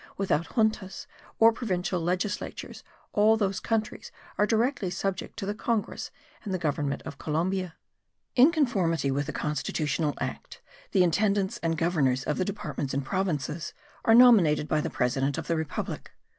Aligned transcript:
Without 0.17 0.47
juntas, 0.55 1.05
or 1.37 1.53
provincial 1.53 2.01
legislatures, 2.01 2.83
all 3.13 3.37
those 3.37 3.59
countries 3.59 4.11
are 4.35 4.47
directly 4.47 4.89
subject 4.89 5.37
to 5.37 5.45
the 5.45 5.53
congress 5.53 6.09
and 6.43 6.59
government 6.59 7.03
of 7.03 7.19
Columbia. 7.19 7.75
In 8.35 8.51
conformity 8.51 9.11
with 9.11 9.27
the 9.27 9.31
constitutional 9.31 10.15
act, 10.19 10.59
the 10.91 11.03
intendants 11.03 11.59
and 11.61 11.77
governors 11.77 12.23
of 12.23 12.39
the 12.39 12.45
departments 12.45 12.95
and 12.95 13.05
provinces 13.05 13.75
are 14.03 14.15
nominated 14.15 14.67
by 14.67 14.81
the 14.81 14.89
president 14.89 15.37
of 15.37 15.45
the 15.45 15.55
republic. 15.55 16.11